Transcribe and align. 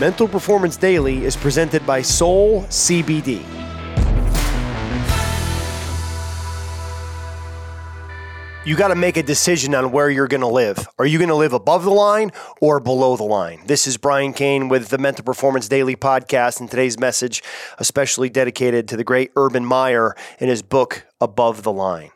Mental 0.00 0.28
Performance 0.28 0.76
Daily 0.76 1.24
is 1.24 1.34
presented 1.34 1.84
by 1.84 2.02
Soul 2.02 2.62
CBD. 2.66 3.44
You 8.64 8.76
got 8.76 8.88
to 8.88 8.94
make 8.94 9.16
a 9.16 9.24
decision 9.24 9.74
on 9.74 9.90
where 9.90 10.08
you're 10.08 10.28
going 10.28 10.42
to 10.42 10.46
live. 10.46 10.86
Are 11.00 11.06
you 11.06 11.18
going 11.18 11.30
to 11.30 11.34
live 11.34 11.52
above 11.52 11.82
the 11.82 11.90
line 11.90 12.30
or 12.60 12.78
below 12.78 13.16
the 13.16 13.24
line? 13.24 13.62
This 13.66 13.88
is 13.88 13.96
Brian 13.96 14.32
Cain 14.32 14.68
with 14.68 14.90
the 14.90 14.98
Mental 14.98 15.24
Performance 15.24 15.66
Daily 15.66 15.96
podcast, 15.96 16.60
and 16.60 16.70
today's 16.70 16.96
message, 16.96 17.42
especially 17.78 18.28
dedicated 18.28 18.86
to 18.88 18.96
the 18.96 19.02
great 19.02 19.32
Urban 19.34 19.64
Meyer 19.64 20.14
in 20.38 20.48
his 20.48 20.62
book, 20.62 21.06
Above 21.20 21.64
the 21.64 21.72
Line. 21.72 22.10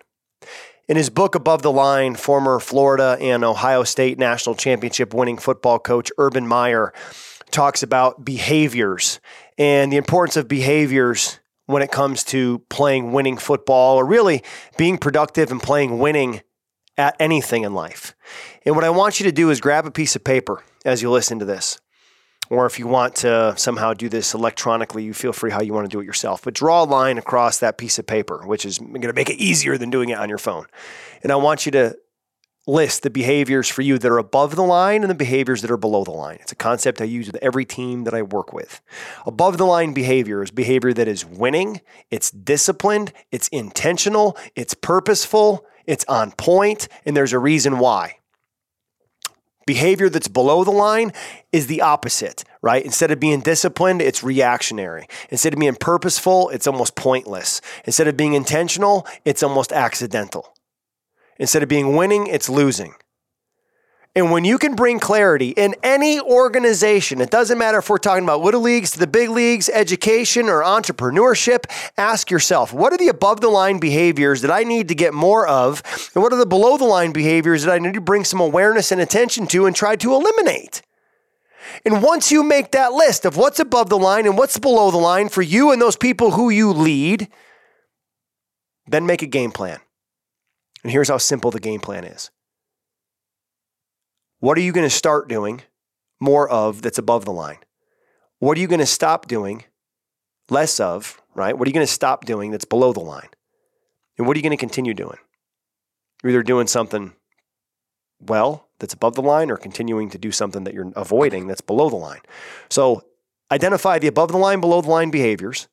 In 0.89 0.96
his 0.96 1.11
book, 1.11 1.35
Above 1.35 1.62
the 1.62 1.73
Line, 1.73 2.17
former 2.17 2.61
Florida 2.61 3.17
and 3.21 3.43
Ohio 3.43 3.83
State 3.83 4.19
national 4.19 4.55
championship 4.55 5.14
winning 5.14 5.39
football 5.39 5.79
coach 5.79 6.12
Urban 6.19 6.46
Meyer 6.46 6.93
talks 7.53 7.82
about 7.82 8.24
behaviors 8.24 9.20
and 9.59 9.92
the 9.92 9.97
importance 9.97 10.37
of 10.37 10.48
behaviors 10.48 11.38
when 11.66 11.83
it 11.83 11.91
comes 11.91 12.25
to 12.25 12.59
playing 12.69 13.12
winning 13.12 13.37
football 13.37 13.97
or 13.97 14.05
really 14.05 14.42
being 14.77 14.98
productive 14.98 15.51
and 15.51 15.62
playing 15.62 15.98
winning 15.98 16.42
at 16.98 17.16
anything 17.20 17.62
in 17.62 17.75
life. 17.75 18.15
And 18.66 18.75
what 18.75 18.84
I 18.84 18.91
want 18.91 19.20
you 19.20 19.25
to 19.25 19.33
do 19.33 19.51
is 19.51 19.61
grab 19.61 19.87
a 19.87 19.91
piece 19.91 20.16
of 20.16 20.25
paper 20.25 20.62
as 20.84 21.02
you 21.02 21.11
listen 21.11 21.38
to 21.38 21.45
this. 21.45 21.78
Or 22.51 22.66
if 22.66 22.78
you 22.78 22.87
want 22.87 23.16
to 23.16 23.55
somehow 23.56 23.95
do 23.95 24.11
this 24.11 24.34
electronically, 24.34 25.05
you 25.05 25.14
feel 25.14 25.33
free 25.33 25.50
how 25.50 25.62
you 25.62 25.73
want 25.73 25.89
to 25.89 25.89
do 25.89 26.00
it 26.00 26.05
yourself. 26.05 26.42
But 26.42 26.53
draw 26.53 26.83
a 26.83 26.84
line 26.84 27.16
across 27.16 27.61
that 27.61 27.78
piece 27.78 27.98
of 27.98 28.06
paper, 28.06 28.47
which 28.47 28.66
is 28.66 28.78
going 28.78 29.00
to 29.00 29.12
make 29.14 29.30
it 29.30 29.37
easier 29.37 29.78
than 29.78 29.89
doing 29.89 30.11
it 30.11 30.19
on 30.19 30.28
your 30.28 30.39
phone. 30.39 30.66
And 31.23 31.33
I 31.33 31.37
want 31.37 31.64
you 31.64 31.73
to 31.73 31.97
list 32.66 33.02
the 33.02 33.11
behaviors 33.11 33.69
for 33.69 33.83
you 33.83 33.98
that 33.98 34.11
are 34.11 34.19
above 34.19 34.55
the 34.55 34.62
line 34.62 35.03
and 35.03 35.11
the 35.11 35.16
behaviors 35.16 35.62
that 35.62 35.70
are 35.70 35.77
below 35.77 36.05
the 36.05 36.12
line. 36.12 36.39
It's 36.41 36.53
a 36.53 36.57
concept 36.57 37.01
I 37.01 37.05
use 37.05 37.27
with 37.27 37.43
every 37.43 37.65
team 37.65 38.05
that 38.05 38.15
I 38.15 38.23
work 38.23 38.53
with. 38.53 38.80
Above 39.27 39.59
the 39.59 39.66
line 39.66 39.93
behavior 39.93 40.42
is 40.42 40.50
behavior 40.50 40.92
that 40.92 41.09
is 41.09 41.25
winning, 41.25 41.81
it's 42.11 42.31
disciplined, 42.31 43.12
it's 43.33 43.48
intentional, 43.48 44.36
it's 44.55 44.75
purposeful, 44.75 45.67
it's 45.86 46.05
on 46.05 46.31
point, 46.33 46.86
and 47.05 47.17
there's 47.17 47.33
a 47.33 47.39
reason 47.39 47.78
why. 47.78 48.19
Behavior 49.67 50.08
that's 50.08 50.29
below 50.29 50.64
the 50.64 50.73
line 50.73 51.12
is 51.53 51.67
the 51.67 51.83
opposite, 51.83 52.45
right? 52.62 52.84
Instead 52.84 53.11
of 53.11 53.20
being 53.20 53.41
disciplined, 53.41 54.03
it's 54.03 54.23
reactionary. 54.23 55.06
Instead 55.31 55.53
of 55.53 55.61
being 55.61 55.77
purposeful, 55.77 56.48
it's 56.51 56.67
almost 56.67 56.97
pointless. 56.97 57.61
Instead 57.84 58.08
of 58.08 58.17
being 58.17 58.34
intentional, 58.34 59.06
it's 59.25 59.42
almost 59.42 59.73
accidental. 59.73 60.55
Instead 61.38 61.62
of 61.62 61.69
being 61.69 61.97
winning, 61.97 62.27
it's 62.27 62.48
losing. 62.48 62.94
And 64.14 64.30
when 64.30 64.44
you 64.44 64.58
can 64.58 64.75
bring 64.75 65.00
clarity 65.00 65.50
in 65.50 65.74
any 65.83 66.20
organization, 66.20 67.22
it 67.22 67.30
doesn't 67.30 67.56
matter 67.56 67.78
if 67.78 67.89
we're 67.89 67.97
talking 67.97 68.24
about 68.24 68.42
little 68.42 68.61
leagues 68.61 68.91
to 68.91 68.98
the 68.98 69.06
big 69.06 69.30
leagues, 69.30 69.70
education, 69.70 70.50
or 70.50 70.62
entrepreneurship, 70.62 71.64
ask 71.97 72.30
yourself 72.30 72.74
what 72.74 72.92
are 72.92 72.98
the 72.98 73.08
above 73.08 73.41
the 73.41 73.48
line 73.48 73.78
behaviors 73.78 74.42
that 74.42 74.50
I 74.50 74.64
need 74.64 74.89
to 74.89 74.94
get 74.94 75.14
more 75.14 75.47
of? 75.47 75.83
And 76.14 76.22
what 76.22 76.30
are 76.30 76.39
the 76.39 76.44
below 76.44 76.77
the 76.77 76.84
line 76.84 77.12
behaviors 77.12 77.62
that 77.62 77.72
I 77.72 77.78
need 77.78 77.94
to 77.94 78.02
bring 78.02 78.24
some 78.24 78.41
awareness 78.41 78.92
and 78.92 79.00
attention 79.00 79.46
to 79.48 79.64
and 79.64 79.74
try 79.74 79.96
to 79.96 80.12
eliminate? 80.12 80.83
And 81.86 82.02
once 82.02 82.30
you 82.30 82.42
make 82.42 82.72
that 82.72 82.92
list 82.92 83.24
of 83.24 83.39
what's 83.39 83.61
above 83.61 83.89
the 83.89 83.98
line 83.98 84.27
and 84.27 84.36
what's 84.36 84.58
below 84.58 84.91
the 84.91 84.98
line 84.98 85.30
for 85.30 85.41
you 85.41 85.72
and 85.72 85.80
those 85.80 85.96
people 85.96 86.33
who 86.33 86.50
you 86.50 86.70
lead, 86.70 87.28
then 88.86 89.06
make 89.06 89.22
a 89.22 89.27
game 89.27 89.52
plan. 89.52 89.80
And 90.83 90.91
here's 90.91 91.08
how 91.08 91.19
simple 91.19 91.50
the 91.50 91.61
game 91.61 91.80
plan 91.80 92.05
is. 92.05 92.30
What 94.41 94.58
are 94.58 94.62
you 94.62 94.72
going 94.72 94.86
to 94.86 94.91
start 94.91 95.28
doing 95.28 95.62
more 96.20 96.48
of 96.48 96.83
that's 96.83 96.98
above 96.98 97.24
the 97.24 97.33
line? 97.33 97.58
What 98.39 98.58
are 98.58 98.61
you 98.61 98.66
going 98.66 98.80
to 98.80 98.86
stop 98.86 99.28
doing 99.28 99.64
less 100.50 100.80
of, 100.80 101.22
right? 101.34 101.56
What 101.56 101.66
are 101.66 101.70
you 101.70 101.74
going 101.74 101.86
to 101.86 101.92
stop 101.92 102.24
doing 102.24 102.50
that's 102.50 102.64
below 102.64 102.92
the 102.92 103.00
line? 103.00 103.28
And 104.18 104.27
what 104.27 104.36
are 104.36 104.39
you 104.39 104.42
going 104.42 104.51
to 104.51 104.57
continue 104.57 104.95
doing? 104.95 105.18
You're 106.23 106.30
either 106.30 106.42
doing 106.42 106.67
something 106.67 107.12
well 108.20 108.68
that's 108.78 108.95
above 108.95 109.14
the 109.14 109.23
line 109.23 109.51
or 109.51 109.57
continuing 109.57 110.11
to 110.11 110.18
do 110.18 110.33
something 110.33 110.64
that 110.64 110.74
you're 110.74 110.92
avoiding 110.96 111.46
that's 111.46 111.61
below 111.61 111.89
the 111.89 111.96
line. 111.96 112.20
So 112.68 113.02
identify 113.51 113.98
the 113.98 114.08
above 114.08 114.33
the 114.33 114.39
line, 114.39 114.61
below 114.61 114.80
the 114.80 114.90
line 114.90 115.11
behaviors, 115.11 115.68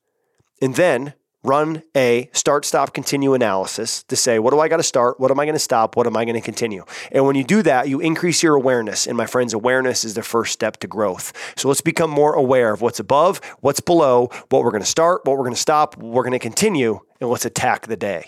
and 0.62 0.74
then 0.74 1.14
run 1.42 1.82
a 1.96 2.28
start, 2.32 2.64
stop, 2.64 2.92
continue 2.92 3.34
analysis 3.34 4.02
to 4.04 4.16
say, 4.16 4.38
what 4.38 4.52
do 4.52 4.60
I 4.60 4.68
got 4.68 4.76
to 4.76 4.82
start? 4.82 5.18
What 5.18 5.30
am 5.30 5.40
I 5.40 5.44
going 5.44 5.54
to 5.54 5.58
stop? 5.58 5.96
What 5.96 6.06
am 6.06 6.16
I 6.16 6.24
going 6.24 6.34
to 6.34 6.40
continue? 6.40 6.84
And 7.10 7.24
when 7.26 7.36
you 7.36 7.44
do 7.44 7.62
that, 7.62 7.88
you 7.88 8.00
increase 8.00 8.42
your 8.42 8.54
awareness. 8.54 9.06
And 9.06 9.16
my 9.16 9.26
friends, 9.26 9.54
awareness 9.54 10.04
is 10.04 10.14
the 10.14 10.22
first 10.22 10.52
step 10.52 10.76
to 10.78 10.86
growth. 10.86 11.32
So 11.56 11.68
let's 11.68 11.80
become 11.80 12.10
more 12.10 12.34
aware 12.34 12.72
of 12.72 12.82
what's 12.82 13.00
above, 13.00 13.40
what's 13.60 13.80
below, 13.80 14.28
what 14.50 14.62
we're 14.62 14.70
going 14.70 14.82
to 14.82 14.86
start, 14.86 15.22
what 15.24 15.36
we're 15.36 15.44
going 15.44 15.54
to 15.54 15.60
stop, 15.60 15.96
what 15.96 16.12
we're 16.12 16.24
going 16.24 16.32
to 16.32 16.38
continue, 16.38 17.00
and 17.20 17.30
let's 17.30 17.44
attack 17.44 17.86
the 17.86 17.96
day. 17.96 18.26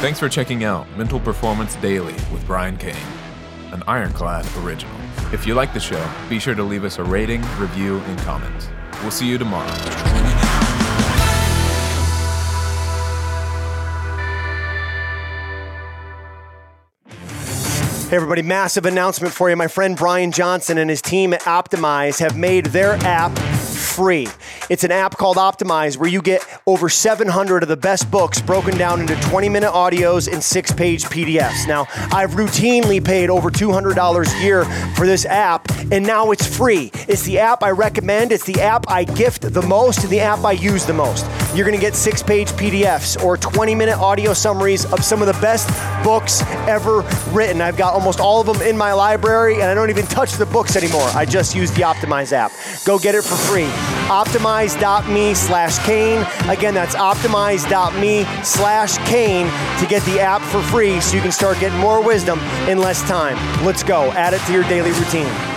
Thanks 0.00 0.18
for 0.18 0.28
checking 0.28 0.64
out 0.64 0.86
Mental 0.98 1.18
Performance 1.18 1.76
Daily 1.76 2.12
with 2.32 2.44
Brian 2.46 2.76
Cain, 2.76 2.96
an 3.72 3.82
Ironclad 3.86 4.46
original. 4.58 4.94
If 5.32 5.46
you 5.46 5.54
like 5.54 5.72
the 5.72 5.80
show, 5.80 6.06
be 6.28 6.38
sure 6.38 6.54
to 6.54 6.62
leave 6.62 6.84
us 6.84 6.98
a 6.98 7.04
rating, 7.04 7.40
review, 7.58 7.98
and 7.98 8.18
comment. 8.20 8.68
We'll 9.00 9.10
see 9.10 9.26
you 9.26 9.38
tomorrow. 9.38 10.33
Hey, 18.14 18.18
everybody, 18.18 18.42
massive 18.42 18.86
announcement 18.86 19.34
for 19.34 19.50
you. 19.50 19.56
My 19.56 19.66
friend 19.66 19.96
Brian 19.96 20.30
Johnson 20.30 20.78
and 20.78 20.88
his 20.88 21.02
team 21.02 21.34
at 21.34 21.40
Optimize 21.40 22.20
have 22.20 22.38
made 22.38 22.66
their 22.66 22.92
app 23.02 23.36
free. 23.84 24.26
It's 24.70 24.82
an 24.82 24.90
app 24.90 25.16
called 25.16 25.36
Optimize 25.36 25.96
where 25.96 26.08
you 26.08 26.22
get 26.22 26.44
over 26.66 26.88
700 26.88 27.62
of 27.62 27.68
the 27.68 27.76
best 27.76 28.10
books 28.10 28.40
broken 28.40 28.76
down 28.76 29.00
into 29.00 29.14
20 29.22 29.48
minute 29.48 29.70
audios 29.70 30.32
and 30.32 30.42
six 30.42 30.72
page 30.72 31.04
PDFs. 31.04 31.68
Now, 31.68 31.86
I've 32.12 32.30
routinely 32.30 33.04
paid 33.04 33.30
over 33.30 33.50
$200 33.50 33.94
a 33.94 34.42
year 34.42 34.64
for 34.94 35.06
this 35.06 35.26
app, 35.26 35.70
and 35.92 36.04
now 36.06 36.30
it's 36.30 36.46
free. 36.46 36.90
It's 37.06 37.22
the 37.22 37.38
app 37.38 37.62
I 37.62 37.70
recommend, 37.70 38.32
it's 38.32 38.44
the 38.44 38.60
app 38.60 38.86
I 38.88 39.04
gift 39.04 39.42
the 39.42 39.62
most, 39.62 40.02
and 40.02 40.10
the 40.10 40.20
app 40.20 40.44
I 40.44 40.52
use 40.52 40.86
the 40.86 40.94
most. 40.94 41.26
You're 41.54 41.66
gonna 41.66 41.78
get 41.78 41.94
six 41.94 42.22
page 42.22 42.48
PDFs 42.52 43.22
or 43.22 43.36
20 43.36 43.74
minute 43.74 43.98
audio 43.98 44.32
summaries 44.32 44.90
of 44.92 45.04
some 45.04 45.20
of 45.20 45.26
the 45.26 45.40
best 45.40 45.68
books 46.02 46.42
ever 46.66 47.02
written. 47.30 47.60
I've 47.60 47.76
got 47.76 47.94
almost 47.94 48.20
all 48.20 48.40
of 48.40 48.46
them 48.46 48.66
in 48.66 48.76
my 48.76 48.92
library, 48.92 49.54
and 49.54 49.64
I 49.64 49.74
don't 49.74 49.90
even 49.90 50.06
touch 50.06 50.32
the 50.32 50.46
books 50.46 50.76
anymore. 50.76 51.08
I 51.14 51.24
just 51.24 51.54
use 51.54 51.70
the 51.72 51.82
Optimize 51.82 52.32
app. 52.32 52.52
Go 52.84 52.98
get 52.98 53.14
it 53.14 53.22
for 53.22 53.36
free. 53.36 53.68
Optimize.me 54.08 55.34
slash 55.34 55.78
Cain. 55.86 56.26
Again, 56.48 56.74
that's 56.74 56.94
optimize.me 56.94 58.24
slash 58.44 58.98
Cain 59.08 59.46
to 59.78 59.86
get 59.86 60.02
the 60.04 60.20
app 60.20 60.42
for 60.42 60.62
free 60.62 61.00
so 61.00 61.16
you 61.16 61.22
can 61.22 61.32
start 61.32 61.58
getting 61.60 61.78
more 61.78 62.04
wisdom 62.04 62.38
in 62.68 62.78
less 62.78 63.02
time. 63.02 63.36
Let's 63.64 63.82
go. 63.82 64.10
Add 64.12 64.34
it 64.34 64.40
to 64.46 64.52
your 64.52 64.64
daily 64.64 64.92
routine. 64.92 65.53